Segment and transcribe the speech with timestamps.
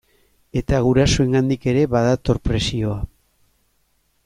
[0.61, 2.99] Egun gurasoengandik ere badator presioa.